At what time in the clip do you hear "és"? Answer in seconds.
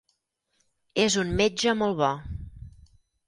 1.03-1.17